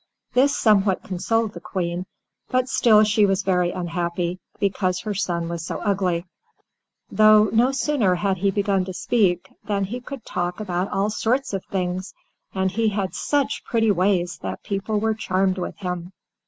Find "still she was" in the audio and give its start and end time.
2.67-3.43